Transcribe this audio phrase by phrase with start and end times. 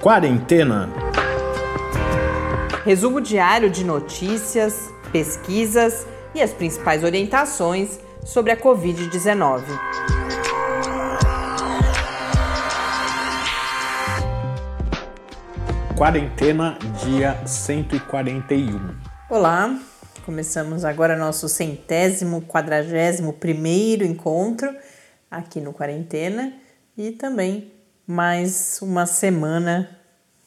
[0.00, 0.88] Quarentena.
[2.86, 9.62] Resumo diário de notícias, pesquisas e as principais orientações sobre a Covid-19.
[15.94, 18.96] Quarentena, dia 141.
[19.28, 19.78] Olá,
[20.24, 24.74] começamos agora nosso centésimo, quadragésimo primeiro encontro
[25.30, 26.54] aqui no Quarentena
[26.96, 27.79] e também
[28.10, 29.88] mais uma semana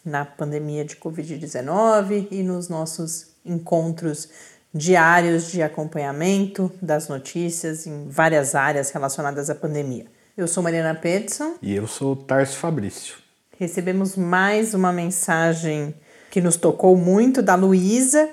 [0.04, 4.28] na pandemia de Covid-19 e nos nossos encontros
[4.74, 10.08] diários de acompanhamento das notícias em várias áreas relacionadas à pandemia.
[10.36, 11.56] Eu sou Mariana Peterson.
[11.62, 13.16] E eu sou Tarso Fabrício.
[13.58, 15.96] Recebemos mais uma mensagem
[16.30, 18.30] que nos tocou muito da Luísa,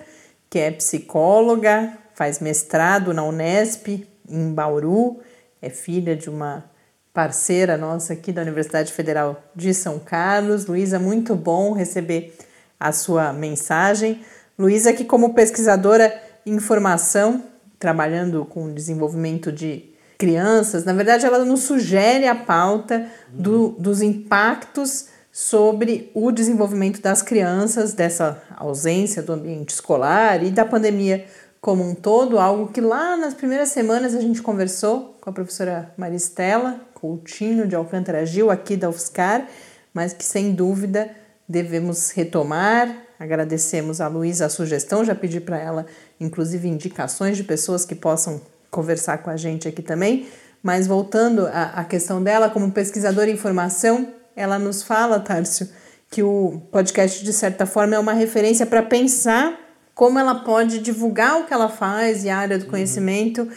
[0.51, 5.21] que é psicóloga, faz mestrado na Unesp, em Bauru,
[5.63, 6.70] é filha de uma
[7.13, 10.67] parceira nossa aqui da Universidade Federal de São Carlos.
[10.67, 12.37] Luísa, muito bom receber
[12.79, 14.21] a sua mensagem.
[14.59, 16.13] Luísa, que como pesquisadora
[16.47, 17.43] em formação,
[17.79, 25.07] trabalhando com desenvolvimento de crianças, na verdade ela nos sugere a pauta do, dos impactos
[25.33, 31.25] sobre o desenvolvimento das crianças, dessa ausência do ambiente escolar e da pandemia
[31.61, 35.93] como um todo, algo que lá nas primeiras semanas a gente conversou com a professora
[35.97, 39.49] Maristela Coutinho de Alcântara Gil, aqui da UFSCar,
[39.95, 41.11] mas que sem dúvida
[41.49, 42.95] devemos retomar.
[43.19, 45.87] Agradecemos a Luísa a sugestão, já pedi para ela,
[46.21, 48.41] inclusive, indicações de pessoas que possam
[48.71, 50.29] conversar com a gente aqui também.
[50.63, 55.69] Mas voltando à, à questão dela, como pesquisadora em formação, ela nos fala, Tárcio,
[56.11, 59.59] que o podcast, de certa forma, é uma referência para pensar
[59.95, 62.71] como ela pode divulgar o que ela faz e a área do uhum.
[62.71, 63.49] conhecimento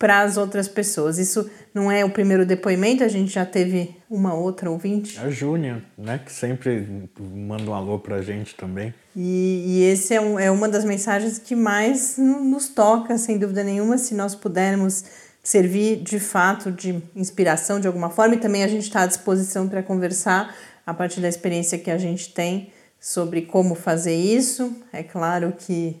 [0.00, 1.18] para as outras pessoas.
[1.18, 5.20] Isso não é o primeiro depoimento, a gente já teve uma outra ouvinte.
[5.20, 8.94] A Júnia, né, que sempre manda um alô para a gente também.
[9.14, 13.62] E, e esse é, um, é uma das mensagens que mais nos toca, sem dúvida
[13.62, 15.04] nenhuma, se nós pudermos
[15.42, 18.36] servir de fato de inspiração de alguma forma.
[18.36, 20.56] E também a gente está à disposição para conversar
[20.86, 24.74] a partir da experiência que a gente tem sobre como fazer isso.
[24.94, 26.00] É claro que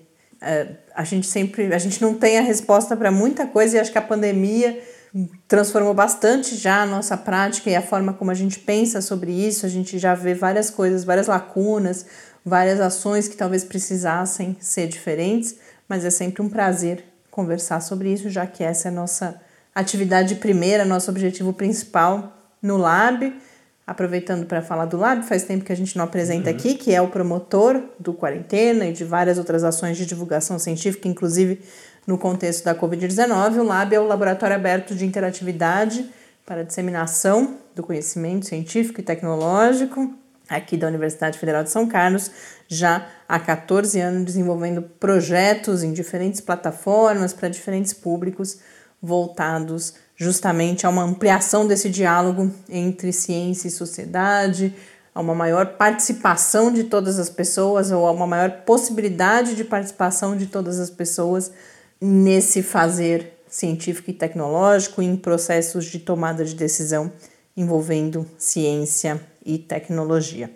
[0.94, 3.98] a gente sempre, a gente não tem a resposta para muita coisa e acho que
[3.98, 4.80] a pandemia
[5.48, 9.66] transformou bastante já a nossa prática e a forma como a gente pensa sobre isso.
[9.66, 12.06] A gente já vê várias coisas, várias lacunas,
[12.44, 15.56] várias ações que talvez precisassem ser diferentes,
[15.88, 19.40] mas é sempre um prazer conversar sobre isso, já que essa é a nossa
[19.74, 23.32] atividade primeira, nosso objetivo principal no Lab
[23.86, 26.56] aproveitando para falar do Lab, faz tempo que a gente não apresenta uhum.
[26.56, 31.08] aqui, que é o promotor do Quarentena e de várias outras ações de divulgação científica,
[31.08, 31.60] inclusive
[32.06, 33.58] no contexto da Covid-19.
[33.58, 36.08] O Lab é o Laboratório Aberto de Interatividade
[36.46, 40.12] para a Disseminação do Conhecimento Científico e Tecnológico,
[40.48, 42.30] aqui da Universidade Federal de São Carlos,
[42.66, 48.58] já há 14 anos desenvolvendo projetos em diferentes plataformas para diferentes públicos
[49.00, 54.74] voltados justamente a uma ampliação desse diálogo entre ciência e sociedade,
[55.14, 60.36] a uma maior participação de todas as pessoas ou a uma maior possibilidade de participação
[60.36, 61.50] de todas as pessoas
[61.98, 67.10] nesse fazer científico e tecnológico em processos de tomada de decisão
[67.56, 70.50] envolvendo ciência e tecnologia.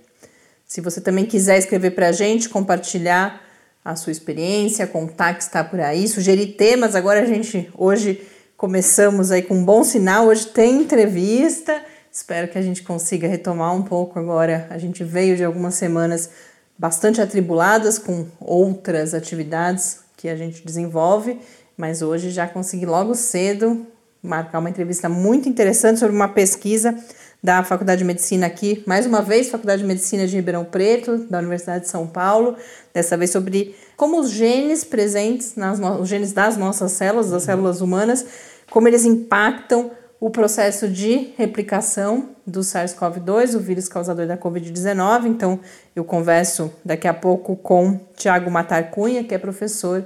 [0.66, 3.41] Se você também quiser escrever para a gente, compartilhar
[3.82, 8.20] a sua experiência, contar que está por aí, sugerir temas, agora a gente hoje
[8.56, 10.28] Começamos aí com um bom sinal.
[10.28, 11.82] Hoje tem entrevista.
[12.10, 14.69] Espero que a gente consiga retomar um pouco agora.
[14.70, 16.31] A gente veio de algumas semanas
[16.78, 21.41] bastante atribuladas com outras atividades que a gente desenvolve,
[21.76, 23.84] mas hoje já consegui logo cedo
[24.22, 26.97] marcar uma entrevista muito interessante sobre uma pesquisa
[27.44, 31.41] da Faculdade de Medicina aqui, mais uma vez, Faculdade de Medicina de Ribeirão Preto, da
[31.41, 32.56] Universidade de São Paulo,
[32.94, 37.82] dessa vez sobre como os genes presentes, nas os genes das nossas células, das células
[37.82, 38.25] humanas,
[38.71, 45.26] como eles impactam o processo de replicação do SARS-CoV-2, o vírus causador da Covid-19.
[45.26, 45.61] Então,
[45.94, 50.02] eu converso daqui a pouco com Tiago Matar Cunha, que é professor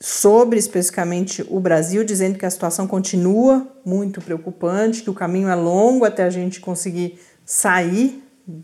[0.00, 5.54] sobre especificamente o Brasil, dizendo que a situação continua muito preocupante, que o caminho é
[5.54, 8.22] longo até a gente conseguir sair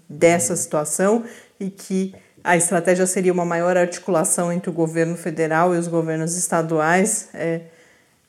[0.08, 1.24] dessa situação
[1.58, 6.36] e que a estratégia seria uma maior articulação entre o governo federal e os governos
[6.36, 7.28] estaduais.
[7.32, 7.62] É,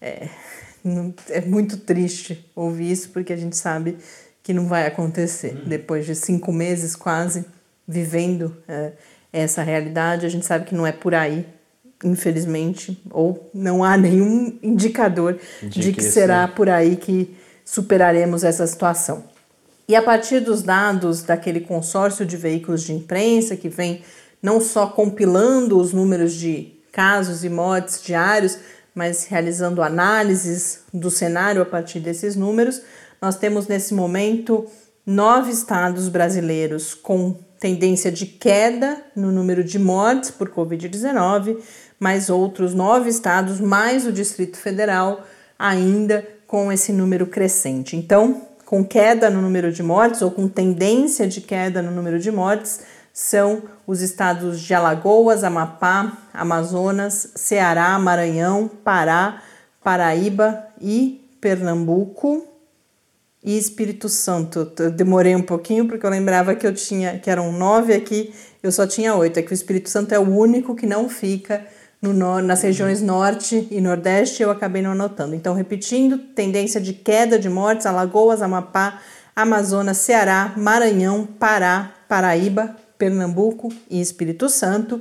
[0.01, 0.29] é,
[1.29, 3.97] é muito triste ouvir isso, porque a gente sabe
[4.41, 5.55] que não vai acontecer.
[5.55, 5.67] Uhum.
[5.67, 7.45] Depois de cinco meses quase
[7.87, 8.93] vivendo é,
[9.35, 11.45] essa realidade, a gente sabe que não é por aí,
[12.03, 18.43] infelizmente, ou não há nenhum indicador de, de que, que será por aí que superaremos
[18.43, 19.23] essa situação.
[19.87, 24.03] E a partir dos dados daquele consórcio de veículos de imprensa que vem
[24.41, 28.57] não só compilando os números de casos e mortes diários,
[28.93, 32.81] mas realizando análises do cenário a partir desses números,
[33.21, 34.65] nós temos nesse momento
[35.05, 41.57] nove estados brasileiros com tendência de queda no número de mortes por Covid-19,
[41.99, 45.25] mais outros nove estados, mais o Distrito Federal,
[45.57, 47.95] ainda com esse número crescente.
[47.95, 52.29] Então, com queda no número de mortes ou com tendência de queda no número de
[52.29, 52.81] mortes,
[53.11, 59.41] são os estados de Alagoas, Amapá, Amazonas, Ceará, Maranhão, Pará,
[59.83, 62.45] Paraíba e Pernambuco
[63.45, 64.71] e Espírito Santo.
[64.79, 68.33] Eu demorei um pouquinho porque eu lembrava que eu tinha que eram nove aqui,
[68.63, 69.37] eu só tinha oito.
[69.37, 71.63] É que o Espírito Santo é o único que não fica
[72.01, 75.35] no, nas regiões norte e nordeste, eu acabei não anotando.
[75.35, 78.99] Então, repetindo, tendência de queda de mortes: Alagoas, Amapá,
[79.35, 84.99] Amazonas, Ceará, Maranhão, Pará, Paraíba, Pernambuco e Espírito Santo.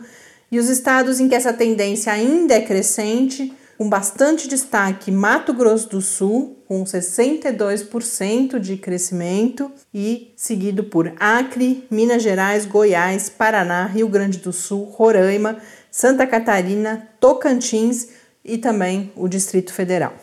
[0.53, 5.89] E os estados em que essa tendência ainda é crescente com bastante destaque Mato Grosso
[5.89, 14.09] do Sul, com 62% de crescimento, e seguido por Acre, Minas Gerais, Goiás, Paraná, Rio
[14.09, 15.59] Grande do Sul, Roraima,
[15.91, 18.09] Santa Catarina, Tocantins
[18.45, 20.15] e também o Distrito Federal.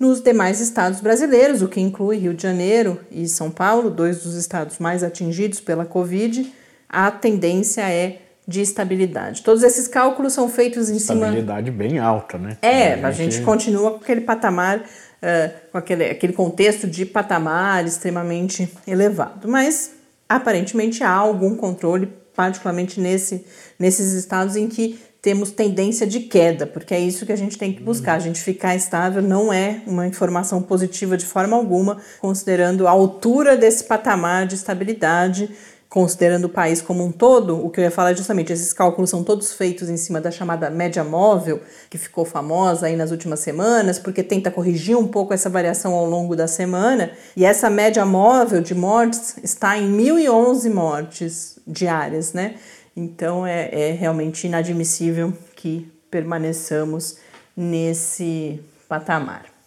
[0.00, 4.34] Nos demais estados brasileiros, o que inclui Rio de Janeiro e São Paulo, dois dos
[4.34, 6.52] estados mais atingidos pela Covid,
[6.88, 9.42] a tendência é de estabilidade.
[9.42, 11.40] Todos esses cálculos são feitos em estabilidade cima.
[11.40, 12.56] Estabilidade bem alta, né?
[12.62, 13.04] É, a gente...
[13.04, 14.82] a gente continua com aquele patamar,
[15.22, 19.48] uh, com aquele, aquele contexto de patamar extremamente elevado.
[19.48, 19.92] Mas
[20.28, 23.44] aparentemente há algum controle, particularmente nesse,
[23.78, 27.72] nesses estados em que temos tendência de queda, porque é isso que a gente tem
[27.72, 28.14] que buscar.
[28.14, 33.56] A gente ficar estável não é uma informação positiva de forma alguma, considerando a altura
[33.56, 35.50] desse patamar de estabilidade
[35.88, 39.08] considerando o país como um todo, o que eu ia falar é justamente, esses cálculos
[39.08, 43.40] são todos feitos em cima da chamada média móvel, que ficou famosa aí nas últimas
[43.40, 48.04] semanas, porque tenta corrigir um pouco essa variação ao longo da semana, e essa média
[48.04, 52.56] móvel de mortes está em 1.011 mortes diárias, né?
[52.94, 57.16] Então é, é realmente inadmissível que permaneçamos
[57.56, 59.57] nesse patamar.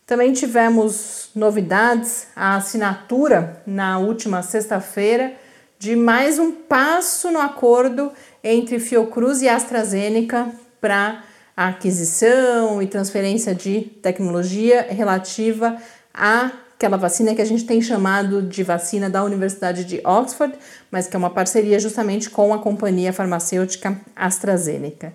[0.06, 5.34] Também tivemos novidades, a assinatura na última sexta-feira
[5.80, 8.12] de mais um passo no acordo
[8.44, 10.52] entre Fiocruz e AstraZeneca
[10.82, 11.24] para
[11.56, 15.78] aquisição e transferência de tecnologia relativa
[16.14, 20.54] a aquela vacina que a gente tem chamado de vacina da Universidade de Oxford,
[20.92, 25.14] mas que é uma parceria justamente com a companhia farmacêutica AstraZeneca.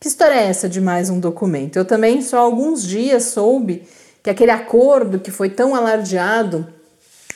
[0.00, 1.76] Que história é essa de mais um documento?
[1.76, 3.86] Eu também só alguns dias soube
[4.22, 6.66] que aquele acordo que foi tão alardeado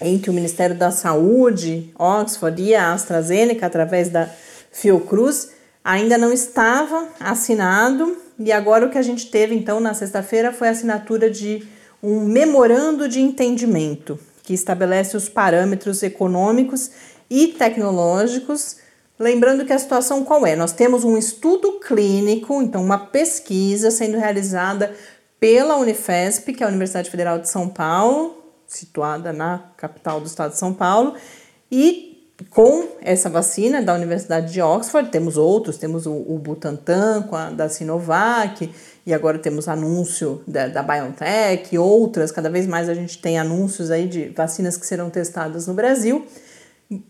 [0.01, 4.31] entre o Ministério da Saúde, Oxford e a AstraZeneca, através da
[4.73, 5.51] Fiocruz,
[5.85, 10.69] ainda não estava assinado e agora o que a gente teve então na sexta-feira foi
[10.69, 11.67] a assinatura de
[12.03, 16.91] um memorando de entendimento que estabelece os parâmetros econômicos
[17.29, 18.77] e tecnológicos.
[19.19, 20.57] Lembrando que a situação qual é?
[20.57, 24.95] Nós temos um estudo clínico, então uma pesquisa sendo realizada
[25.41, 30.53] pela Unifesp, que é a Universidade Federal de São Paulo, situada na capital do estado
[30.53, 31.15] de São Paulo,
[31.71, 32.09] e
[32.51, 37.69] com essa vacina da Universidade de Oxford, temos outros, temos o, Butantan com a da
[37.69, 38.73] Sinovac,
[39.09, 43.91] e agora temos anúncio da, da BioNTech, outras, cada vez mais a gente tem anúncios
[43.91, 46.27] aí de vacinas que serão testadas no Brasil,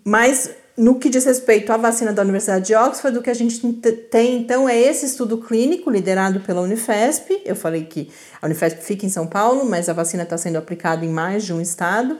[0.04, 3.60] mas no que diz respeito à vacina da Universidade de Oxford, o que a gente
[4.12, 7.42] tem então é esse estudo clínico liderado pela Unifesp.
[7.44, 8.08] Eu falei que
[8.40, 11.52] a Unifesp fica em São Paulo, mas a vacina está sendo aplicada em mais de
[11.52, 12.16] um estado.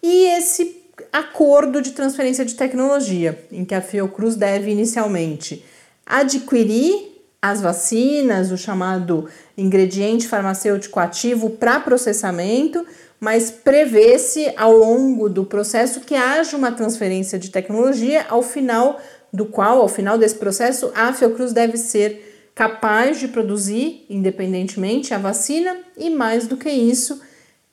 [0.00, 0.80] E esse
[1.12, 5.64] acordo de transferência de tecnologia, em que a Fiocruz deve inicialmente
[6.06, 12.84] adquirir as vacinas, o chamado ingrediente farmacêutico ativo para processamento,
[13.20, 19.00] mas prevê-se ao longo do processo que haja uma transferência de tecnologia, ao final
[19.32, 25.18] do qual, ao final desse processo, a Fiocruz deve ser capaz de produzir independentemente a
[25.18, 25.76] vacina.
[25.96, 27.20] E mais do que isso,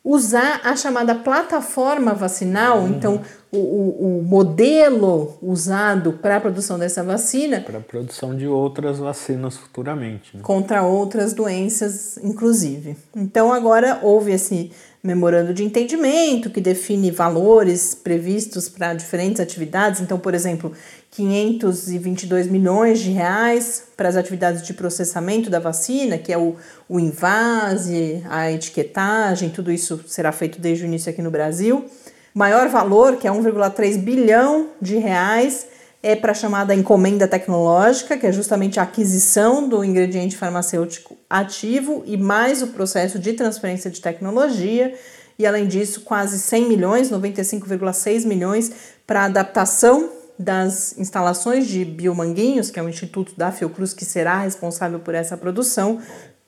[0.05, 2.89] usar a chamada plataforma vacinal, uhum.
[2.89, 3.21] então
[3.51, 7.61] o, o, o, modelo usado para a produção dessa vacina.
[7.61, 10.37] Para a produção de outras vacinas futuramente.
[10.37, 10.43] Né?
[10.43, 12.95] Contra outras doenças, inclusive.
[13.15, 14.71] Então agora houve esse
[15.01, 20.01] memorando de entendimento que define valores previstos para diferentes atividades.
[20.01, 20.71] Então, por exemplo,
[21.15, 26.57] 522 milhões de reais para as atividades de processamento da vacina, que é o,
[26.89, 31.85] o invase, a etiquetagem, tudo isso será feito desde o início aqui no Brasil.
[32.33, 35.67] Maior valor, que é 1,3 bilhão de reais,
[36.03, 42.03] é para a chamada encomenda tecnológica, que é justamente a aquisição do ingrediente farmacêutico ativo
[42.05, 44.93] e mais o processo de transferência de tecnologia.
[45.39, 48.71] E além disso, quase 100 milhões, 95,6 milhões
[49.07, 54.99] para adaptação das instalações de Biomanguinhos, que é o instituto da Fiocruz que será responsável
[54.99, 56.01] por essa produção,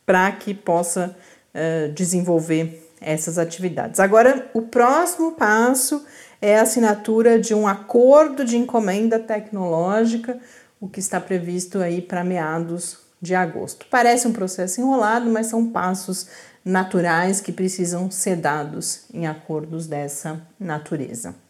[0.06, 1.15] para que possa
[1.53, 4.00] uh, desenvolver essas atividades.
[4.00, 6.03] Agora, o próximo passo
[6.41, 10.39] é a assinatura de um acordo de encomenda tecnológica,
[10.79, 13.86] o que está previsto aí para meados de agosto.
[13.89, 16.27] Parece um processo enrolado, mas são passos
[16.63, 21.46] naturais que precisam ser dados em acordos dessa natureza.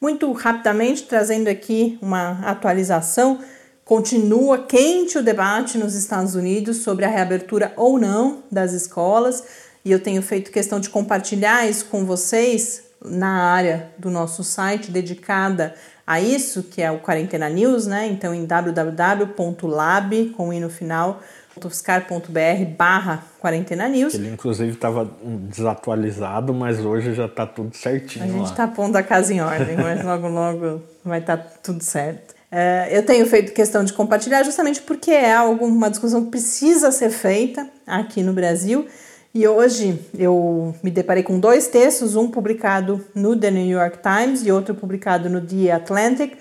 [0.00, 3.38] Muito rapidamente, trazendo aqui uma atualização,
[3.84, 9.44] continua quente o debate nos Estados Unidos sobre a reabertura ou não das escolas,
[9.84, 14.90] e eu tenho feito questão de compartilhar isso com vocês na área do nosso site
[14.90, 15.74] dedicada
[16.06, 18.06] a isso, que é o Quarentena News, né?
[18.06, 21.20] Então em www.lab com i no final
[21.58, 24.14] .fiscar.br barra quarentena news.
[24.14, 28.24] Ele inclusive estava desatualizado, mas hoje já está tudo certinho.
[28.24, 31.82] A gente está pondo a casa em ordem, mas logo logo vai estar tá tudo
[31.82, 32.34] certo.
[32.52, 36.90] É, eu tenho feito questão de compartilhar justamente porque é algo, uma discussão que precisa
[36.90, 38.86] ser feita aqui no Brasil.
[39.32, 44.44] E hoje eu me deparei com dois textos, um publicado no The New York Times
[44.44, 46.36] e outro publicado no The Atlantic,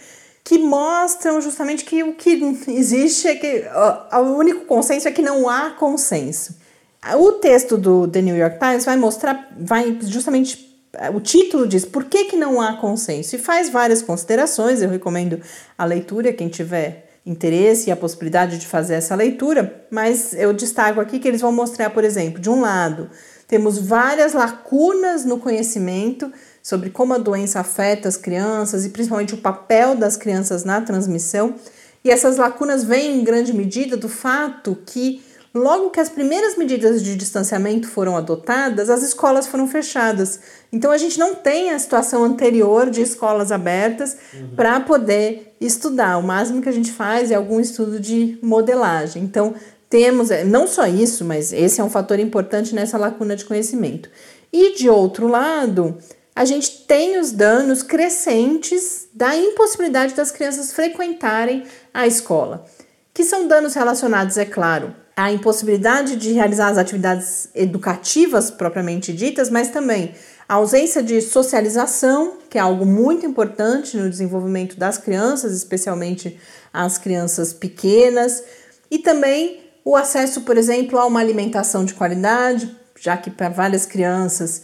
[0.49, 2.31] que mostram justamente que o que
[2.69, 3.65] existe é que
[4.11, 6.55] o único consenso é que não há consenso.
[7.19, 10.67] O texto do The New York Times vai mostrar, vai justamente
[11.13, 14.81] o título diz por que, que não há consenso e faz várias considerações.
[14.81, 15.39] Eu recomendo
[15.77, 20.99] a leitura, quem tiver interesse e a possibilidade de fazer essa leitura, mas eu destaco
[20.99, 23.07] aqui que eles vão mostrar, por exemplo, de um lado,
[23.47, 26.31] temos várias lacunas no conhecimento
[26.69, 31.55] sobre como a doença afeta as crianças e principalmente o papel das crianças na transmissão.
[32.05, 35.19] E essas lacunas vêm em grande medida do fato que,
[35.51, 40.39] logo que as primeiras medidas de distanciamento foram adotadas, as escolas foram fechadas.
[40.71, 44.49] Então a gente não tem a situação anterior de escolas abertas uhum.
[44.55, 46.19] para poder estudar.
[46.19, 49.23] O máximo que a gente faz é algum estudo de modelagem.
[49.23, 49.55] Então
[49.89, 54.07] temos, é, não só isso, mas esse é um fator importante nessa lacuna de conhecimento.
[54.53, 55.97] E de outro lado,
[56.35, 62.65] a gente tem os danos crescentes da impossibilidade das crianças frequentarem a escola,
[63.13, 69.49] que são danos relacionados, é claro, à impossibilidade de realizar as atividades educativas propriamente ditas,
[69.49, 70.15] mas também
[70.47, 76.39] a ausência de socialização, que é algo muito importante no desenvolvimento das crianças, especialmente
[76.73, 78.43] as crianças pequenas,
[78.89, 83.85] e também o acesso, por exemplo, a uma alimentação de qualidade, já que para várias
[83.85, 84.63] crianças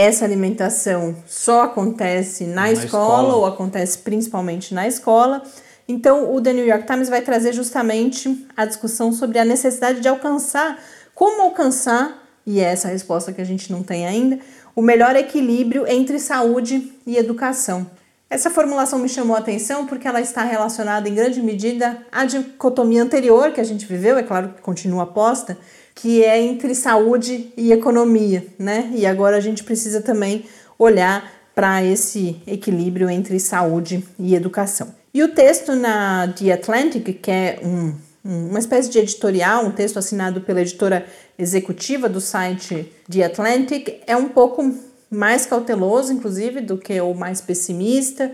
[0.00, 5.42] essa alimentação só acontece na, na escola, escola ou acontece principalmente na escola.
[5.86, 10.08] Então, o The New York Times vai trazer justamente a discussão sobre a necessidade de
[10.08, 10.78] alcançar,
[11.14, 14.38] como alcançar, e é essa a resposta que a gente não tem ainda,
[14.74, 17.90] o melhor equilíbrio entre saúde e educação.
[18.30, 23.02] Essa formulação me chamou a atenção porque ela está relacionada em grande medida à dicotomia
[23.02, 25.58] anterior que a gente viveu, é claro que continua posta,
[26.00, 28.90] que é entre saúde e economia, né?
[28.94, 30.46] E agora a gente precisa também
[30.78, 34.94] olhar para esse equilíbrio entre saúde e educação.
[35.12, 39.98] E o texto na The Atlantic, que é um, uma espécie de editorial, um texto
[39.98, 41.04] assinado pela editora
[41.38, 44.74] executiva do site The Atlantic, é um pouco
[45.10, 48.32] mais cauteloso, inclusive, do que o mais pessimista,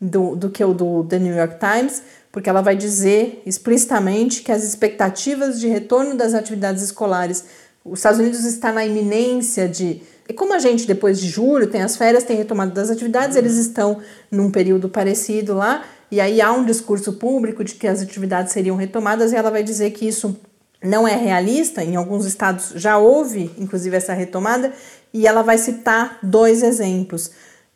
[0.00, 4.52] do, do que o do The New York Times, porque ela vai dizer explicitamente que
[4.52, 7.44] as expectativas de retorno das atividades escolares,
[7.84, 10.02] os Estados Unidos está na iminência de.
[10.28, 13.56] E como a gente, depois de julho, tem as férias, tem retomada das atividades, eles
[13.56, 13.98] estão
[14.30, 18.76] num período parecido lá, e aí há um discurso público de que as atividades seriam
[18.76, 20.38] retomadas, e ela vai dizer que isso
[20.84, 24.72] não é realista, em alguns estados já houve, inclusive, essa retomada,
[25.14, 27.30] e ela vai citar dois exemplos.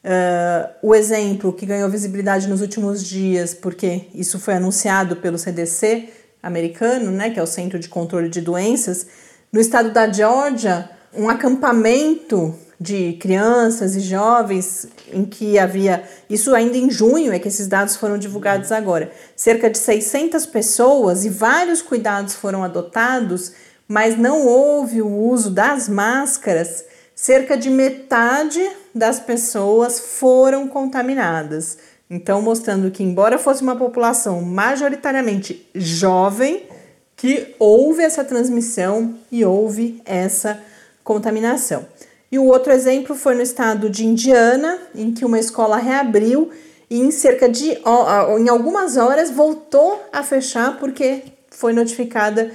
[0.05, 6.09] Uh, o exemplo que ganhou visibilidade nos últimos dias, porque isso foi anunciado pelo CDC
[6.43, 9.07] americano, né, que é o Centro de Controle de Doenças,
[9.53, 16.77] no estado da Georgia, um acampamento de crianças e jovens em que havia, isso ainda
[16.77, 21.81] em junho é que esses dados foram divulgados agora, cerca de 600 pessoas e vários
[21.81, 23.53] cuidados foram adotados,
[23.87, 28.61] mas não houve o uso das máscaras cerca de metade
[28.95, 31.79] das pessoas foram contaminadas.
[32.11, 36.67] Então, mostrando que, embora fosse uma população majoritariamente jovem,
[37.17, 40.61] que houve essa transmissão e houve essa
[41.05, 41.87] contaminação.
[42.31, 46.51] E o outro exemplo foi no estado de Indiana, em que uma escola reabriu
[46.91, 47.79] e em cerca de
[48.39, 52.51] em algumas horas voltou a fechar porque foi notificada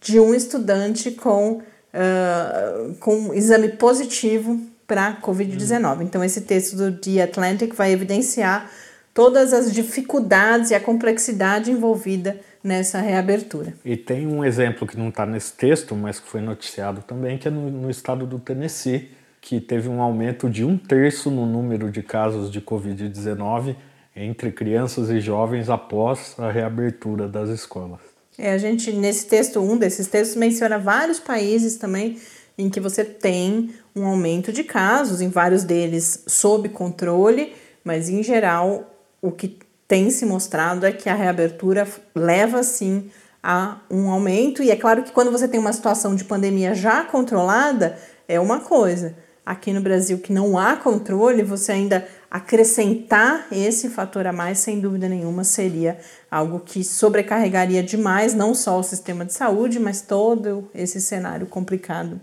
[0.00, 1.62] de um estudante com
[1.94, 6.02] uh, com exame positivo para Covid-19.
[6.02, 8.70] Então, esse texto do The Atlantic vai evidenciar
[9.12, 13.74] todas as dificuldades e a complexidade envolvida nessa reabertura.
[13.84, 17.46] E tem um exemplo que não está nesse texto, mas que foi noticiado também, que
[17.46, 19.10] é no, no, estado do Tennessee,
[19.40, 23.76] que teve um aumento de um terço no número de casos de Covid-19
[24.16, 28.00] entre crianças e jovens após a reabertura das escolas.
[28.36, 32.18] É, a gente, nesse texto, um desses textos, menciona vários países também
[32.56, 38.22] em que você tem um aumento de casos, em vários deles sob controle, mas em
[38.22, 43.10] geral o que tem se mostrado é que a reabertura leva sim
[43.42, 47.04] a um aumento, e é claro que quando você tem uma situação de pandemia já
[47.04, 49.14] controlada, é uma coisa.
[49.46, 54.78] Aqui no Brasil, que não há controle, você ainda acrescentar esse fator a mais, sem
[54.78, 55.98] dúvida nenhuma, seria
[56.30, 62.20] algo que sobrecarregaria demais não só o sistema de saúde, mas todo esse cenário complicado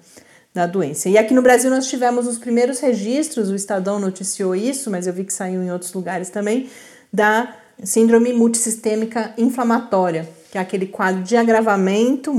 [0.55, 1.09] da doença.
[1.09, 5.11] E aqui no Brasil nós tivemos os primeiros registros, o Estadão noticiou isso, mas eu
[5.11, 6.69] vi que saiu em outros lugares também,
[7.11, 12.31] da síndrome multissistêmica inflamatória, que é aquele quadro de agravamento,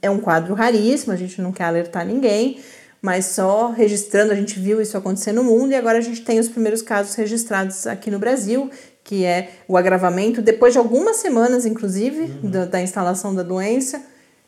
[0.00, 2.60] é um quadro raríssimo, a gente não quer alertar ninguém,
[3.02, 6.38] mas só registrando, a gente viu isso acontecer no mundo e agora a gente tem
[6.38, 8.70] os primeiros casos registrados aqui no Brasil,
[9.02, 12.50] que é o agravamento, depois de algumas semanas, inclusive, uhum.
[12.50, 14.00] da, da instalação da doença,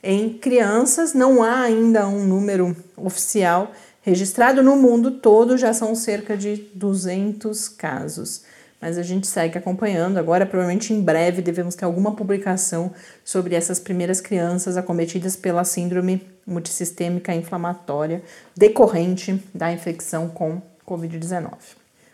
[0.02, 1.14] em crianças.
[1.14, 7.68] Não há ainda um número oficial registrado no mundo todo, já são cerca de 200
[7.70, 8.44] casos
[8.80, 10.18] mas a gente segue acompanhando.
[10.18, 12.92] Agora, provavelmente em breve, devemos ter alguma publicação
[13.24, 18.22] sobre essas primeiras crianças acometidas pela síndrome multissistêmica inflamatória
[18.56, 21.50] decorrente da infecção com Covid-19.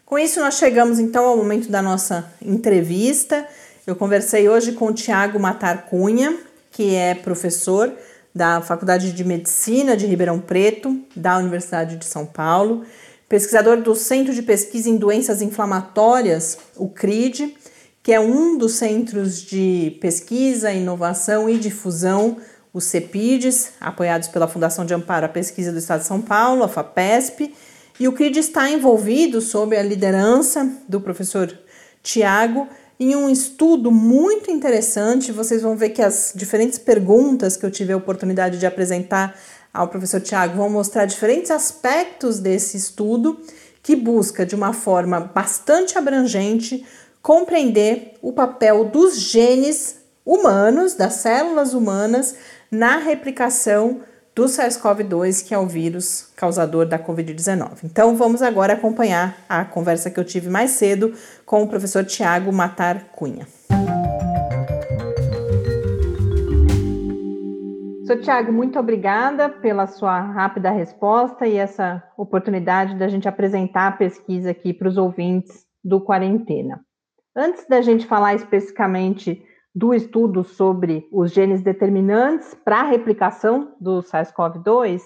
[0.06, 3.46] Com isso, nós chegamos então ao momento da nossa entrevista.
[3.86, 6.36] Eu conversei hoje com o Tiago Matar Cunha,
[6.72, 7.92] que é professor
[8.34, 12.84] da Faculdade de Medicina de Ribeirão Preto, da Universidade de São Paulo
[13.32, 17.56] pesquisador do Centro de Pesquisa em Doenças Inflamatórias, o CRID,
[18.02, 22.36] que é um dos centros de pesquisa, inovação e difusão,
[22.74, 26.68] o CEPIDES, apoiados pela Fundação de Amparo à Pesquisa do Estado de São Paulo, a
[26.68, 27.54] FAPESP,
[27.98, 31.58] e o CRID está envolvido, sob a liderança do professor
[32.02, 32.68] Tiago,
[33.02, 35.32] em um estudo muito interessante.
[35.32, 39.36] Vocês vão ver que as diferentes perguntas que eu tive a oportunidade de apresentar
[39.74, 43.40] ao professor Tiago vão mostrar diferentes aspectos desse estudo
[43.82, 46.86] que busca, de uma forma bastante abrangente,
[47.20, 52.36] compreender o papel dos genes humanos, das células humanas,
[52.70, 54.02] na replicação
[54.34, 57.84] do SARS-CoV-2, que é o vírus causador da Covid-19.
[57.84, 61.12] Então, vamos agora acompanhar a conversa que eu tive mais cedo
[61.44, 63.46] com o professor Tiago Matar Cunha.
[67.98, 73.92] Professor Tiago, muito obrigada pela sua rápida resposta e essa oportunidade da gente apresentar a
[73.92, 76.80] pesquisa aqui para os ouvintes do Quarentena.
[77.34, 79.42] Antes da gente falar especificamente
[79.74, 85.00] do estudo sobre os genes determinantes para a replicação do SARS-CoV-2,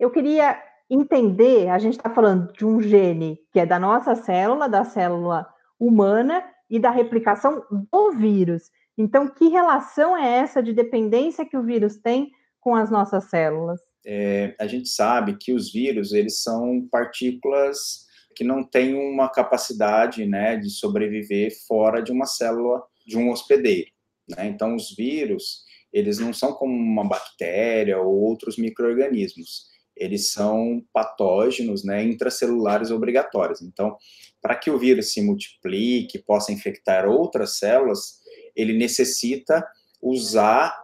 [0.00, 4.68] eu queria entender, a gente está falando de um gene que é da nossa célula,
[4.68, 5.46] da célula
[5.78, 8.70] humana e da replicação do vírus.
[8.98, 12.30] Então, que relação é essa de dependência que o vírus tem
[12.60, 13.80] com as nossas células?
[14.06, 18.04] É, a gente sabe que os vírus, eles são partículas
[18.36, 23.90] que não têm uma capacidade né, de sobreviver fora de uma célula de um hospedeiro.
[24.28, 24.46] Né?
[24.46, 29.66] Então, os vírus, eles não são como uma bactéria ou outros micro-organismos.
[29.96, 33.62] Eles são patógenos né, intracelulares obrigatórios.
[33.62, 33.96] Então,
[34.42, 38.20] para que o vírus se multiplique, possa infectar outras células,
[38.56, 39.64] ele necessita
[40.02, 40.76] usar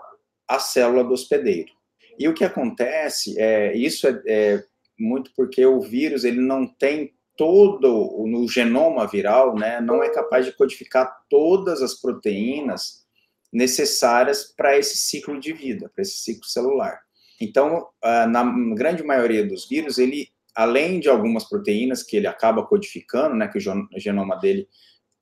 [0.48, 1.72] a célula do hospedeiro.
[2.18, 4.64] E o que acontece, é, isso é, é
[4.98, 10.44] muito porque o vírus ele não tem todo no genoma viral, né, não é capaz
[10.44, 13.06] de codificar todas as proteínas
[13.50, 17.00] necessárias para esse ciclo de vida, para esse ciclo celular.
[17.40, 22.66] Então, ah, na grande maioria dos vírus, ele, além de algumas proteínas que ele acaba
[22.66, 24.68] codificando, né, que o genoma dele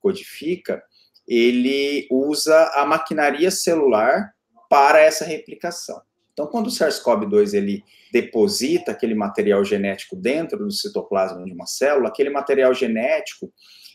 [0.01, 0.83] codifica,
[1.25, 4.33] ele usa a maquinaria celular
[4.69, 6.01] para essa replicação.
[6.39, 12.07] Então, quando o SARS-CoV-2 ele deposita aquele material genético dentro do citoplasma de uma célula,
[12.07, 13.51] aquele material genético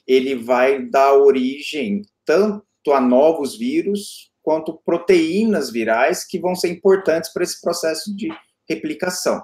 [0.07, 7.33] ele vai dar origem tanto a novos vírus quanto proteínas virais que vão ser importantes
[7.33, 8.29] para esse processo de
[8.69, 9.43] replicação.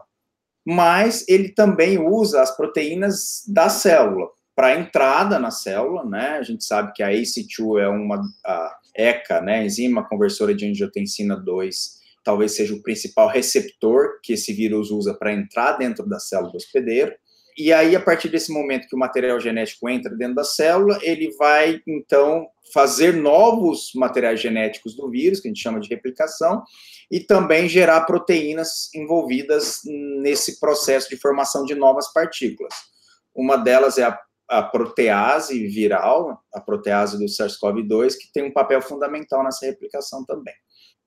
[0.62, 6.32] Mas ele também usa as proteínas da célula para entrada na célula, né?
[6.32, 11.34] A gente sabe que a ACE2 é uma a ECA, né, enzima conversora de angiotensina
[11.34, 11.99] 2,
[12.30, 16.56] talvez seja o principal receptor que esse vírus usa para entrar dentro da célula do
[16.56, 17.12] hospedeiro.
[17.58, 21.34] E aí, a partir desse momento que o material genético entra dentro da célula, ele
[21.36, 26.62] vai, então, fazer novos materiais genéticos do vírus, que a gente chama de replicação,
[27.10, 29.80] e também gerar proteínas envolvidas
[30.22, 32.72] nesse processo de formação de novas partículas.
[33.34, 34.16] Uma delas é a
[34.50, 40.52] a protease viral, a protease do SARS-CoV-2, que tem um papel fundamental nessa replicação também.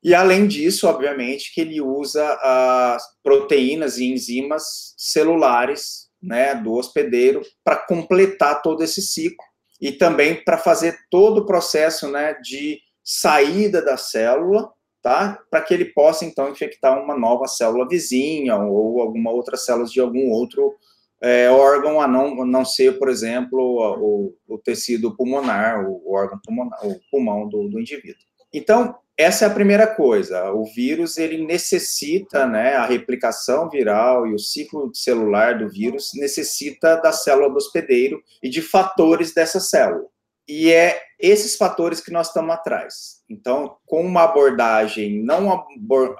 [0.04, 7.42] E além disso, obviamente, que ele usa as proteínas e enzimas celulares né, do hospedeiro
[7.64, 9.46] para completar todo esse ciclo
[9.80, 15.40] e também para fazer todo o processo né, de saída da célula, tá?
[15.50, 20.00] Para que ele possa então infectar uma nova célula vizinha ou alguma outra célula de
[20.00, 20.74] algum outro
[21.22, 26.80] é, órgão a não, não ser, por exemplo, o, o tecido pulmonar, o, órgão pulmonar,
[26.86, 28.22] o pulmão do, do indivíduo.
[28.54, 30.52] Então, essa é a primeira coisa.
[30.52, 36.96] O vírus ele necessita, né, a replicação viral e o ciclo celular do vírus necessita
[36.98, 40.08] da célula do hospedeiro e de fatores dessa célula.
[40.48, 43.22] E é esses fatores que nós estamos atrás.
[43.30, 45.66] Então, com uma abordagem, não uma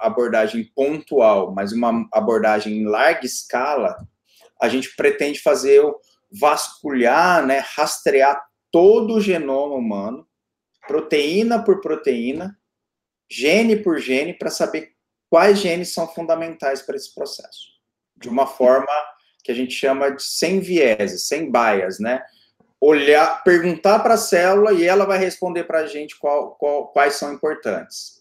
[0.00, 3.96] abordagem pontual, mas uma abordagem em larga escala,
[4.62, 5.82] a gente pretende fazer
[6.32, 10.26] vasculhar, né, rastrear todo o genoma humano,
[10.86, 12.56] proteína por proteína,
[13.30, 14.92] gene por gene, para saber
[15.30, 17.74] quais genes são fundamentais para esse processo.
[18.16, 18.92] De uma forma
[19.42, 22.22] que a gente chama de sem vieses, sem bias, né?
[22.80, 27.14] Olhar, perguntar para a célula e ela vai responder para a gente qual, qual, quais
[27.14, 28.14] são importantes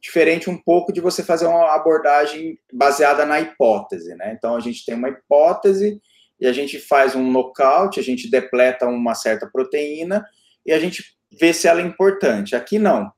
[0.00, 4.32] diferente um pouco de você fazer uma abordagem baseada na hipótese, né?
[4.36, 6.00] Então a gente tem uma hipótese
[6.40, 10.24] e a gente faz um knockout, a gente depleta uma certa proteína
[10.64, 11.04] e a gente
[11.38, 12.54] vê se ela é importante.
[12.54, 13.10] Aqui não.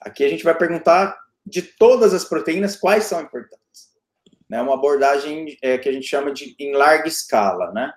[0.00, 3.58] Aqui a gente vai perguntar de todas as proteínas quais são importantes.
[4.48, 4.60] Né?
[4.60, 7.92] Uma abordagem é, que a gente chama de em larga escala, né?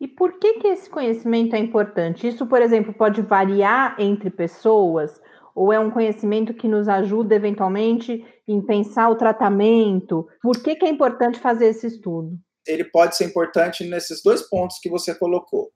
[0.00, 2.26] E por que, que esse conhecimento é importante?
[2.26, 5.20] Isso, por exemplo, pode variar entre pessoas?
[5.54, 10.26] Ou é um conhecimento que nos ajuda eventualmente em pensar o tratamento?
[10.42, 12.36] Por que, que é importante fazer esse estudo?
[12.66, 15.70] Ele pode ser importante nesses dois pontos que você colocou.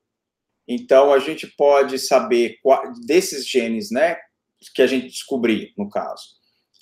[0.67, 2.57] Então, a gente pode saber
[3.07, 4.17] desses genes, né,
[4.75, 6.23] que a gente descobrir, no caso.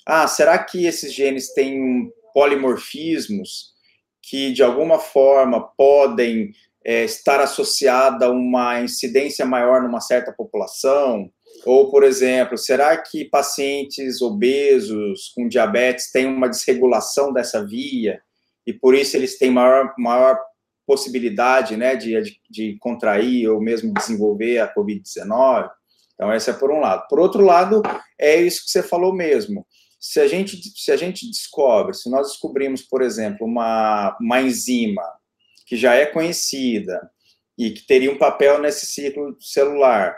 [0.05, 3.73] Ah, será que esses genes têm polimorfismos
[4.21, 6.51] que, de alguma forma, podem
[6.83, 11.29] é, estar associados a uma incidência maior numa certa população?
[11.65, 18.21] Ou, por exemplo, será que pacientes obesos com diabetes têm uma desregulação dessa via
[18.67, 20.39] e por isso eles têm maior, maior
[20.85, 25.69] possibilidade né, de, de contrair ou mesmo desenvolver a Covid-19.
[26.15, 27.05] Então, essa é por um lado.
[27.07, 27.81] Por outro lado,
[28.19, 29.67] é isso que você falou mesmo.
[29.99, 35.03] Se a gente, se a gente descobre, se nós descobrimos, por exemplo, uma, uma enzima
[35.65, 37.09] que já é conhecida
[37.57, 40.15] e que teria um papel nesse ciclo celular,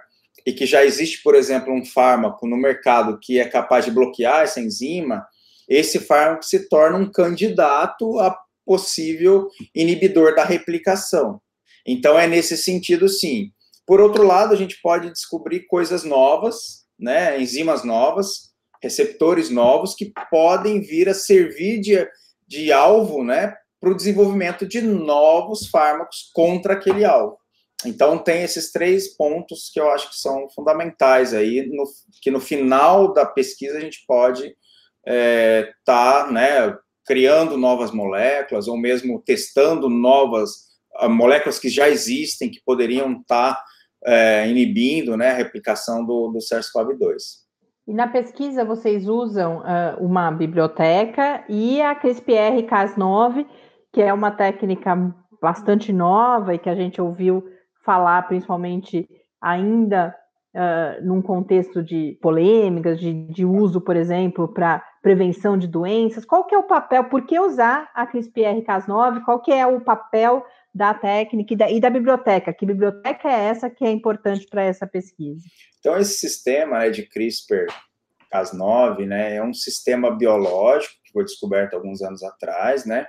[0.48, 4.44] e que já existe, por exemplo, um fármaco no mercado que é capaz de bloquear
[4.44, 5.28] essa enzima,
[5.68, 8.34] esse fármaco se torna um candidato a
[8.66, 11.42] possível inibidor da replicação.
[11.86, 13.52] Então, é nesse sentido, sim.
[13.88, 18.52] Por outro lado, a gente pode descobrir coisas novas, né, enzimas novas,
[18.84, 22.08] receptores novos, que podem vir a servir de,
[22.46, 27.38] de alvo né, para o desenvolvimento de novos fármacos contra aquele alvo.
[27.86, 31.86] Então, tem esses três pontos que eu acho que são fundamentais aí, no,
[32.22, 34.58] que no final da pesquisa a gente pode estar
[35.06, 40.68] é, tá, né, criando novas moléculas, ou mesmo testando novas
[41.02, 43.64] uh, moléculas que já existem, que poderiam estar tá,
[44.06, 47.48] é, inibindo né, a replicação do, do SARS-CoV-2.
[47.88, 53.46] E na pesquisa vocês usam uh, uma biblioteca e a CRISPR-Cas9,
[53.94, 57.44] que é uma técnica bastante nova e que a gente ouviu
[57.86, 59.08] falar, principalmente
[59.42, 60.14] ainda
[60.54, 66.26] uh, num contexto de polêmicas, de, de uso, por exemplo, para prevenção de doenças.
[66.26, 67.06] Qual que é o papel?
[67.06, 69.24] Por que usar a CRISPR-Cas9?
[69.24, 72.54] Qual que é o papel da técnica e da, e da, biblioteca?
[72.54, 75.44] Que biblioteca é essa que é importante para essa pesquisa?
[75.80, 82.02] Então, esse sistema né, de CRISPR-Cas9 né, é um sistema biológico que foi descoberto alguns
[82.02, 83.08] anos atrás, né?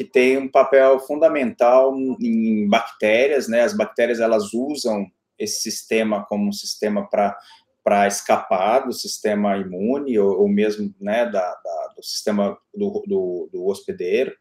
[0.00, 3.60] que tem um papel fundamental em bactérias, né?
[3.60, 5.06] As bactérias elas usam
[5.38, 7.36] esse sistema como um sistema para
[7.82, 13.48] para escapar do sistema imune ou, ou mesmo né, da, da, do sistema do, do,
[13.50, 14.34] do hospedeiro.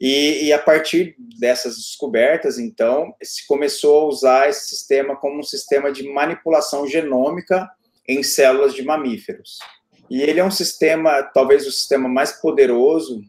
[0.00, 5.42] E, e, a partir dessas descobertas, então, se começou a usar esse sistema como um
[5.42, 7.70] sistema de manipulação genômica
[8.06, 9.58] em células de mamíferos.
[10.10, 13.22] E ele é um sistema, talvez o sistema mais poderoso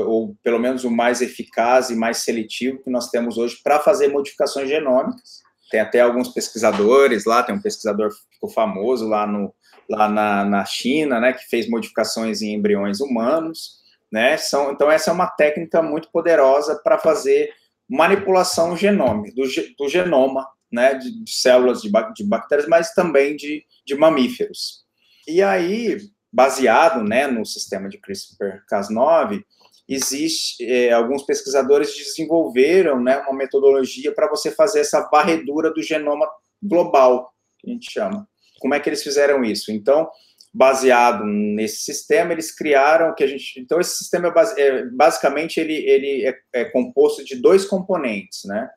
[0.00, 4.08] ou pelo menos o mais eficaz e mais seletivo que nós temos hoje para fazer
[4.08, 5.42] modificações genômicas.
[5.70, 9.52] Tem até alguns pesquisadores lá, tem um pesquisador ficou famoso lá, no,
[9.88, 13.81] lá na, na China, né, que fez modificações em embriões humanos,
[14.12, 17.50] né, são, então essa é uma técnica muito poderosa para fazer
[17.88, 19.42] manipulação genômica, do,
[19.78, 24.84] do genoma, né, de, de células de, de, bactérias, mas também de, de mamíferos.
[25.26, 25.98] E aí,
[26.32, 29.42] baseado, né, no sistema de CRISPR-Cas9,
[29.88, 36.26] existe é, alguns pesquisadores desenvolveram né, uma metodologia para você fazer essa varredura do genoma
[36.62, 38.26] global, que a gente chama.
[38.60, 39.72] Como é que eles fizeram isso?
[39.72, 40.08] Então,
[40.52, 43.58] baseado nesse sistema, eles criaram o que a gente.
[43.58, 48.68] Então, esse sistema é, é basicamente ele, ele é, é, composto de dois componentes, né?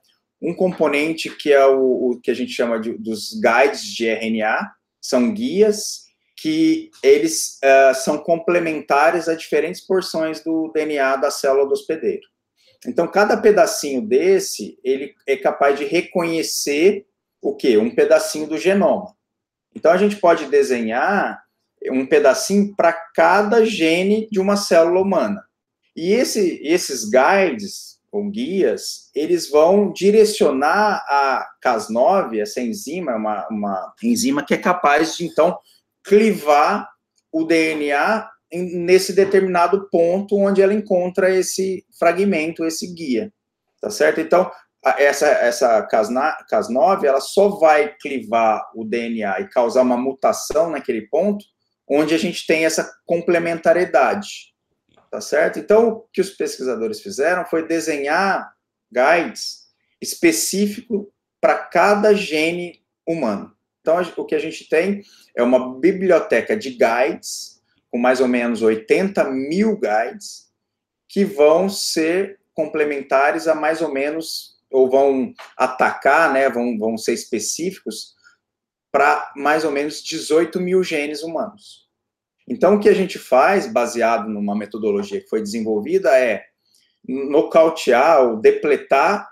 [0.42, 4.72] Um componente que é o, o que a gente chama de, dos guides de RNA,
[5.02, 6.06] são guias
[6.38, 12.28] que eles uh, são complementares a diferentes porções do DNA da célula do hospedeiro.
[12.86, 17.06] Então, cada pedacinho desse, ele é capaz de reconhecer
[17.42, 17.78] o quê?
[17.78, 19.16] Um pedacinho do genoma.
[19.74, 21.45] Então, a gente pode desenhar
[21.92, 25.44] um pedacinho para cada gene de uma célula humana.
[25.96, 33.94] E esse, esses guides, ou guias, eles vão direcionar a Cas9, essa enzima, uma, uma
[34.02, 35.58] enzima que é capaz de, então,
[36.04, 36.90] clivar
[37.32, 43.34] o DNA nesse determinado ponto onde ela encontra esse fragmento, esse guia,
[43.82, 44.22] tá certo?
[44.22, 44.50] Então,
[44.98, 51.44] essa, essa Cas9, ela só vai clivar o DNA e causar uma mutação naquele ponto
[51.88, 54.54] onde a gente tem essa complementariedade,
[55.12, 55.60] tá certo?
[55.60, 58.54] Então, o que os pesquisadores fizeram foi desenhar
[58.92, 59.66] guides
[60.02, 63.56] específico para cada gene humano.
[63.82, 65.04] Então, o que a gente tem
[65.36, 70.50] é uma biblioteca de guides, com mais ou menos 80 mil guides,
[71.08, 77.14] que vão ser complementares a mais ou menos, ou vão atacar, né, vão, vão ser
[77.14, 78.15] específicos
[78.96, 81.86] para mais ou menos 18 mil genes humanos.
[82.48, 86.46] Então, o que a gente faz, baseado numa metodologia que foi desenvolvida, é
[87.06, 89.30] nocautear ou depletar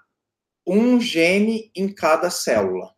[0.67, 2.91] um gene em cada célula.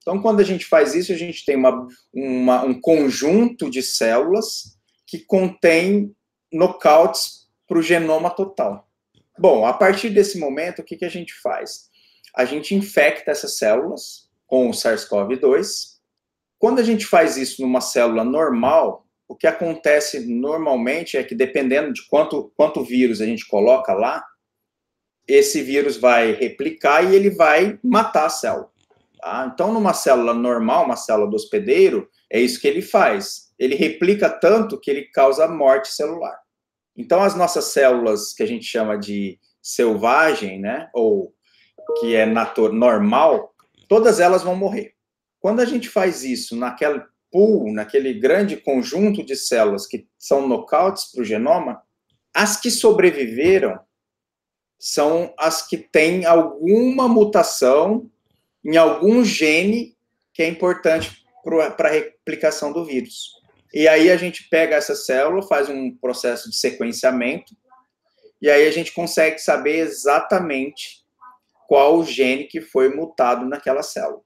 [0.00, 4.78] Então, quando a gente faz isso, a gente tem uma, uma, um conjunto de células
[5.04, 6.14] que contém
[6.52, 8.88] nocautes para o genoma total.
[9.36, 11.88] Bom, a partir desse momento, o que, que a gente faz?
[12.36, 15.98] A gente infecta essas células com o SARS-CoV-2.
[16.58, 21.92] Quando a gente faz isso numa célula normal, o que acontece normalmente é que, dependendo
[21.92, 24.24] de quanto, quanto vírus a gente coloca lá,
[25.28, 28.70] esse vírus vai replicar e ele vai matar a célula.
[29.20, 29.50] Tá?
[29.52, 33.52] Então, numa célula normal, uma célula do hospedeiro, é isso que ele faz.
[33.58, 36.38] Ele replica tanto que ele causa morte celular.
[36.96, 41.34] Então, as nossas células, que a gente chama de selvagem, né, ou
[42.00, 43.54] que é normal,
[43.88, 44.94] todas elas vão morrer.
[45.40, 51.10] Quando a gente faz isso naquele pool, naquele grande conjunto de células que são knockouts
[51.12, 51.82] para o genoma,
[52.34, 53.78] as que sobreviveram
[54.78, 58.08] são as que têm alguma mutação
[58.64, 59.96] em algum gene
[60.32, 61.24] que é importante
[61.76, 63.32] para a replicação do vírus.
[63.72, 67.56] E aí a gente pega essa célula, faz um processo de sequenciamento,
[68.40, 70.97] e aí a gente consegue saber exatamente
[71.68, 74.22] qual o gene que foi mutado naquela célula.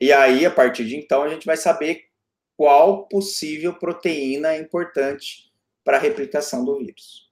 [0.00, 2.04] E aí, a partir de então, a gente vai saber
[2.56, 5.50] qual possível proteína é importante
[5.84, 7.26] para a replicação do vírus.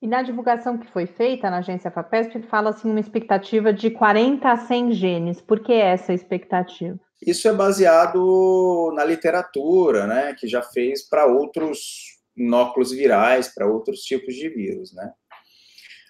[0.00, 4.50] E na divulgação que foi feita na agência FAPESP, fala assim uma expectativa de 40
[4.50, 5.40] a 100 genes.
[5.42, 6.98] Por que essa expectativa?
[7.20, 14.00] Isso é baseado na literatura, né, que já fez para outros inóculos virais, para outros
[14.00, 15.12] tipos de vírus, né.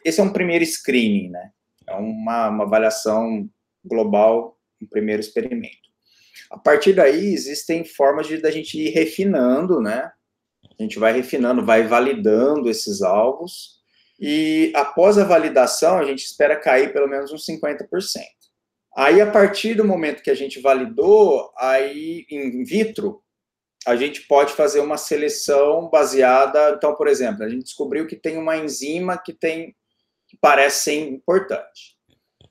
[0.05, 1.51] Esse é um primeiro screening, né,
[1.87, 3.49] é uma, uma avaliação
[3.85, 5.85] global, um primeiro experimento.
[6.51, 10.11] A partir daí, existem formas de da gente ir refinando, né,
[10.79, 13.75] a gente vai refinando, vai validando esses alvos,
[14.19, 17.87] e após a validação, a gente espera cair pelo menos uns 50%.
[18.97, 23.21] Aí, a partir do momento que a gente validou, aí in vitro,
[23.87, 26.75] a gente pode fazer uma seleção baseada.
[26.77, 29.75] Então, por exemplo, a gente descobriu que tem uma enzima que tem
[30.35, 31.95] que parece ser importante.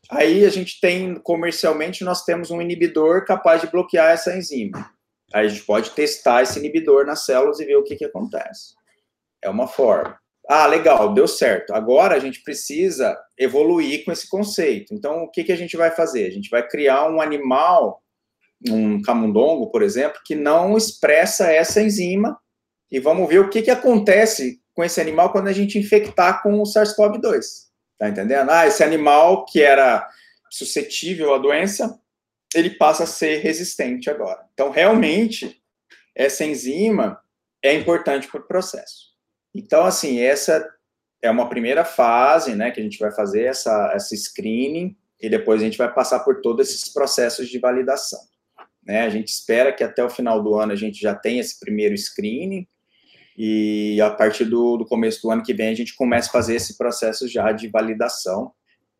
[0.09, 4.91] Aí a gente tem comercialmente nós temos um inibidor capaz de bloquear essa enzima.
[5.33, 8.73] Aí a gente pode testar esse inibidor nas células e ver o que, que acontece.
[9.41, 10.17] É uma forma.
[10.47, 11.73] Ah, legal, deu certo.
[11.73, 14.93] Agora a gente precisa evoluir com esse conceito.
[14.93, 16.27] Então, o que, que a gente vai fazer?
[16.27, 18.03] A gente vai criar um animal,
[18.69, 22.37] um camundongo, por exemplo, que não expressa essa enzima
[22.91, 26.61] e vamos ver o que, que acontece com esse animal quando a gente infectar com
[26.61, 27.72] o SARS-CoV-2.
[27.97, 28.49] Tá entendendo?
[28.49, 30.07] Ah, esse animal que era
[30.49, 31.99] suscetível à doença,
[32.53, 34.45] ele passa a ser resistente agora.
[34.53, 35.61] Então, realmente,
[36.15, 37.19] essa enzima
[37.61, 39.13] é importante para o processo.
[39.55, 40.67] Então, assim, essa
[41.21, 45.61] é uma primeira fase, né, que a gente vai fazer essa, essa screening e depois
[45.61, 48.19] a gente vai passar por todos esses processos de validação.
[48.83, 49.01] Né?
[49.01, 51.97] A gente espera que até o final do ano a gente já tenha esse primeiro
[51.97, 52.67] screening
[53.37, 56.55] e a partir do, do começo do ano que vem a gente comece a fazer
[56.55, 58.51] esse processo já de validação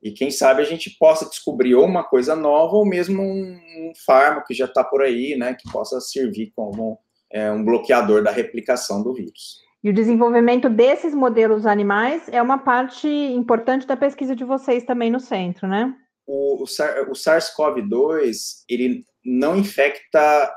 [0.04, 3.94] e quem sabe a gente possa descobrir ou uma coisa nova ou mesmo um, um
[4.06, 7.00] fármaco que já está por aí, né, que possa servir como
[7.32, 9.62] é, um bloqueador da replicação do vírus.
[9.82, 15.12] E o desenvolvimento desses modelos animais é uma parte importante da pesquisa de vocês também
[15.12, 15.94] no centro, né?
[16.26, 20.54] O, o, o SARS-CoV-2, ele não infecta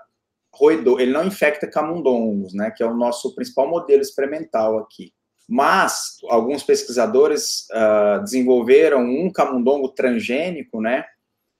[0.57, 5.12] roedor, ele não infecta camundongos, né, que é o nosso principal modelo experimental aqui.
[5.49, 11.05] Mas alguns pesquisadores uh, desenvolveram um camundongo transgênico, né,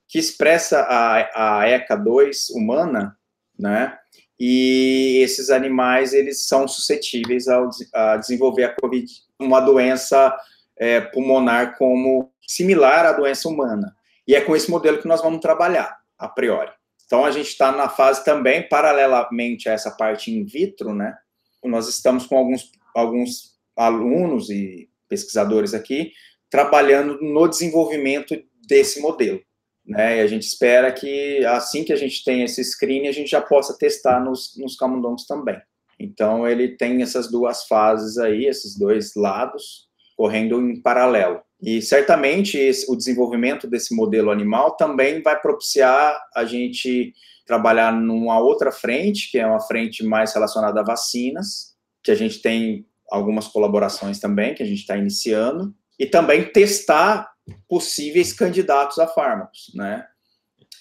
[0.07, 3.17] que expressa a, a ECA2 humana,
[3.57, 3.97] né,
[4.39, 10.35] e esses animais eles são suscetíveis ao, a desenvolver a COVID, uma doença
[10.77, 13.95] é, pulmonar como similar à doença humana.
[14.27, 16.71] E é com esse modelo que nós vamos trabalhar, a priori.
[17.07, 21.17] Então, a gente está na fase também, paralelamente a essa parte in vitro, né?
[21.63, 26.11] Nós estamos com alguns, alguns alunos e pesquisadores aqui
[26.49, 29.41] trabalhando no desenvolvimento desse modelo
[29.87, 30.17] né?
[30.17, 33.41] E a gente espera que assim que a gente tem esse screening, a gente já
[33.41, 35.59] possa testar nos, nos camundongos também.
[35.97, 41.41] Então ele tem essas duas fases aí, esses dois lados correndo em paralelo.
[41.61, 47.13] E certamente o desenvolvimento desse modelo animal também vai propiciar a gente
[47.45, 52.41] trabalhar numa outra frente, que é uma frente mais relacionada a vacinas, que a gente
[52.41, 57.31] tem algumas colaborações também, que a gente está iniciando, e também testar
[57.67, 60.05] possíveis candidatos a fármacos, né?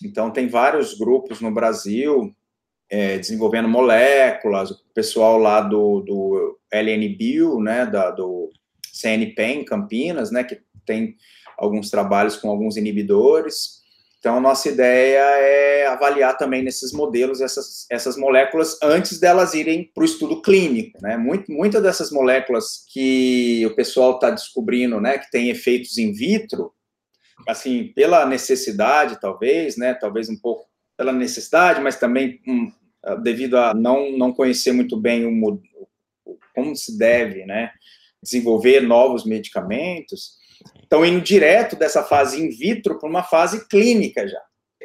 [0.04, 2.34] Então, tem vários grupos no Brasil
[2.90, 8.50] é, desenvolvendo moléculas, o pessoal lá do, do LNBio, né, da, do
[8.92, 11.16] CNPEM, Campinas, né, que tem
[11.58, 13.76] alguns trabalhos com alguns inibidores,
[14.26, 20.02] então, nossa ideia é avaliar também nesses modelos essas, essas moléculas antes delas irem para
[20.02, 20.98] o estudo clínico.
[21.00, 21.16] Né?
[21.48, 26.72] Muitas dessas moléculas que o pessoal está descobrindo né, que tem efeitos in vitro,
[27.46, 30.66] assim, pela necessidade, talvez, né, talvez um pouco
[30.96, 32.72] pela necessidade, mas também um,
[33.22, 35.62] devido a não, não conhecer muito bem o,
[36.52, 37.70] como se deve né,
[38.20, 40.36] desenvolver novos medicamentos,
[40.82, 44.40] estão indo direto dessa fase in vitro para uma fase clínica já.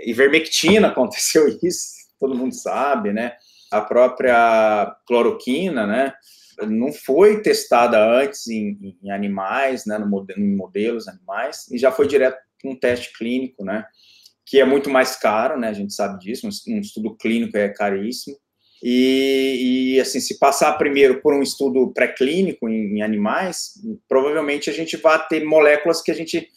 [0.06, 3.34] Ivermectina aconteceu isso, todo mundo sabe, né?
[3.72, 6.14] A própria cloroquina, né?
[6.68, 9.98] Não foi testada antes em, em animais, né?
[9.98, 13.86] No modelo, em modelos animais, e já foi direto para um teste clínico, né?
[14.46, 15.70] Que é muito mais caro, né?
[15.70, 18.38] A gente sabe disso, um, um estudo clínico é caríssimo.
[18.84, 23.74] E, e, assim, se passar primeiro por um estudo pré-clínico em, em, animais,
[24.10, 26.48] provavelmente a gente vai ter moléculas que a gente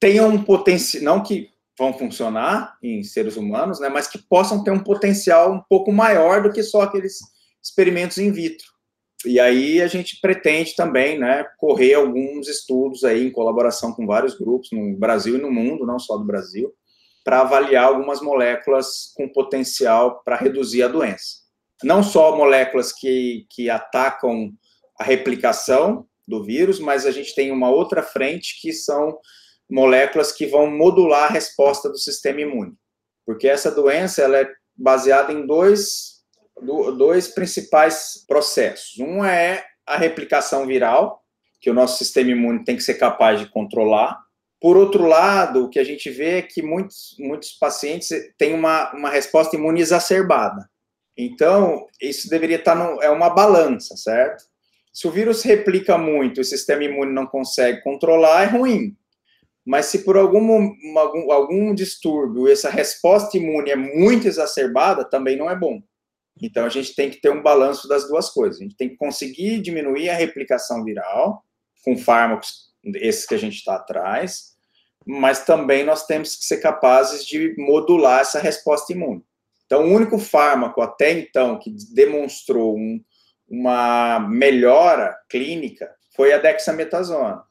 [0.00, 4.70] tenha um potencial, não que vão funcionar em seres humanos, né, mas que possam ter
[4.70, 7.18] um potencial um pouco maior do que só aqueles
[7.62, 8.66] experimentos in vitro.
[9.26, 14.38] E aí a gente pretende também, né, correr alguns estudos aí em colaboração com vários
[14.38, 16.72] grupos no Brasil e no mundo, não só do Brasil,
[17.22, 21.45] para avaliar algumas moléculas com potencial para reduzir a doença
[21.82, 24.52] não só moléculas que, que atacam
[24.98, 29.18] a replicação do vírus, mas a gente tem uma outra frente que são
[29.70, 32.72] moléculas que vão modular a resposta do sistema imune.
[33.24, 36.22] Porque essa doença ela é baseada em dois,
[36.96, 38.98] dois principais processos.
[38.98, 41.22] Um é a replicação viral,
[41.60, 44.18] que o nosso sistema imune tem que ser capaz de controlar.
[44.60, 48.08] Por outro lado, o que a gente vê é que muitos, muitos pacientes
[48.38, 50.68] têm uma, uma resposta imune exacerbada.
[51.16, 54.44] Então, isso deveria estar no, é uma balança, certo?
[54.92, 58.96] Se o vírus replica muito e o sistema imune não consegue controlar, é ruim.
[59.64, 65.50] Mas se por algum, algum, algum distúrbio essa resposta imune é muito exacerbada, também não
[65.50, 65.82] é bom.
[66.40, 68.60] Então, a gente tem que ter um balanço das duas coisas.
[68.60, 71.42] A gente tem que conseguir diminuir a replicação viral
[71.84, 74.54] com fármacos, esses que a gente está atrás,
[75.06, 79.22] mas também nós temos que ser capazes de modular essa resposta imune.
[79.66, 83.02] Então, o único fármaco até então que demonstrou um,
[83.48, 87.42] uma melhora clínica foi a dexametasona,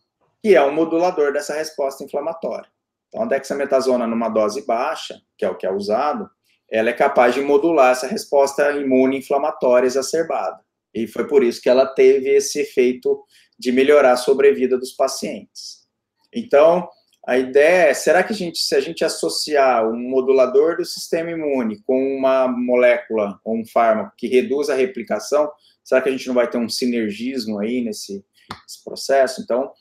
[0.42, 2.70] que é um modulador dessa resposta inflamatória.
[3.10, 6.30] Então, a dexametasona numa dose baixa, que é o que é usado,
[6.70, 10.60] ela é capaz de modular essa resposta imune inflamatória exacerbada.
[10.94, 13.24] E foi por isso que ela teve esse efeito
[13.60, 15.86] de melhorar a sobrevida dos pacientes.
[16.34, 16.90] Então,
[17.28, 21.32] a ideia é, será que a gente, se a gente associar um modulador do sistema
[21.32, 25.52] imune com uma molécula ou um fármaco que reduz a replicação,
[25.84, 28.24] será que a gente não vai ter um sinergismo aí nesse,
[28.62, 29.42] nesse processo?
[29.42, 29.72] Então,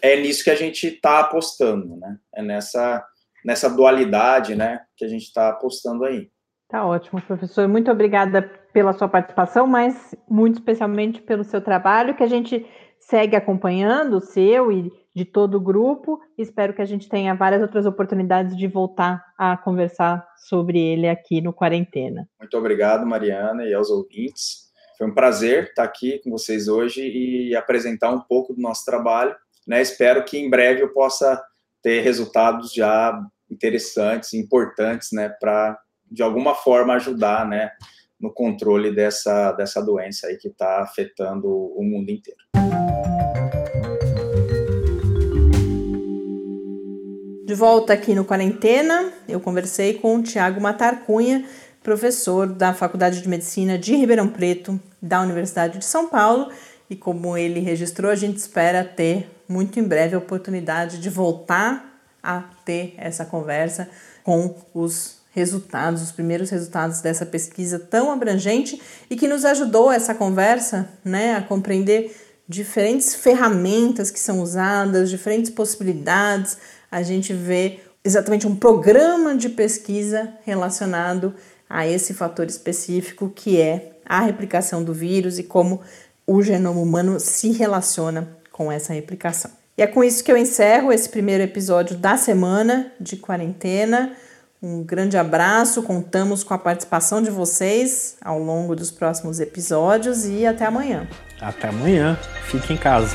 [0.00, 2.16] é nisso que a gente está apostando, né?
[2.34, 3.04] É nessa,
[3.44, 6.30] nessa dualidade, né, que a gente está apostando aí.
[6.68, 7.68] Tá ótimo, professor.
[7.68, 8.42] Muito obrigada
[8.72, 12.66] pela sua participação, mas muito especialmente pelo seu trabalho, que a gente
[13.08, 16.20] segue acompanhando, o seu e de todo o grupo.
[16.36, 21.40] Espero que a gente tenha várias outras oportunidades de voltar a conversar sobre ele aqui
[21.40, 22.28] no Quarentena.
[22.38, 24.64] Muito obrigado, Mariana, e aos ouvintes.
[24.98, 29.34] Foi um prazer estar aqui com vocês hoje e apresentar um pouco do nosso trabalho.
[29.66, 29.80] Né?
[29.80, 31.42] Espero que em breve eu possa
[31.82, 35.78] ter resultados já interessantes, importantes, né, para
[36.10, 37.70] de alguma forma ajudar, né,
[38.24, 42.40] no controle dessa, dessa doença aí que está afetando o mundo inteiro.
[47.44, 51.44] De volta aqui no Quarentena, eu conversei com o Tiago Matar Cunha,
[51.82, 56.50] professor da Faculdade de Medicina de Ribeirão Preto, da Universidade de São Paulo,
[56.88, 62.00] e como ele registrou, a gente espera ter muito em breve a oportunidade de voltar
[62.22, 63.90] a ter essa conversa
[64.22, 68.80] com os resultados, os primeiros resultados dessa pesquisa tão abrangente
[69.10, 72.16] e que nos ajudou essa conversa, né, a compreender
[72.48, 76.56] diferentes ferramentas que são usadas, diferentes possibilidades,
[76.90, 81.34] a gente vê exatamente um programa de pesquisa relacionado
[81.68, 85.80] a esse fator específico que é a replicação do vírus e como
[86.26, 89.50] o genoma humano se relaciona com essa replicação.
[89.76, 94.14] E é com isso que eu encerro esse primeiro episódio da semana de quarentena.
[94.66, 100.46] Um grande abraço, contamos com a participação de vocês ao longo dos próximos episódios e
[100.46, 101.06] até amanhã.
[101.38, 103.14] Até amanhã, fique em casa.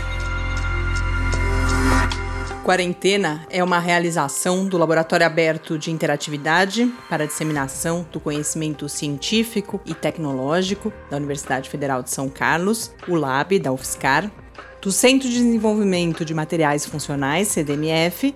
[2.64, 9.82] Quarentena é uma realização do Laboratório Aberto de Interatividade para a Disseminação do Conhecimento Científico
[9.88, 14.32] e Tecnológico da Universidade Federal de São Carlos, o LAB da UFSCar,
[14.80, 18.36] do Centro de Desenvolvimento de Materiais Funcionais, CDMF,